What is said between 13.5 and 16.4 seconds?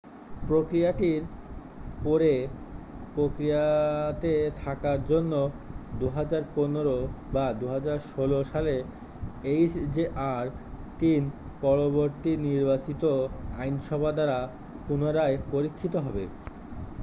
আইনসভা দ্বারা পুনরায় পরীক্ষিত হবে